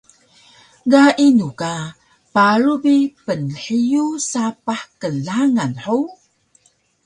Ga 0.91 1.03
inu 1.25 1.49
ka 1.59 1.73
paru 2.33 2.73
bi 2.83 2.95
pnhiyug 3.25 4.11
sapah 4.31 4.81
knglangan 4.99 5.73
hug? 5.83 6.07